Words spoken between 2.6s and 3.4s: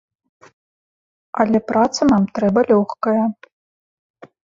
лёгкая.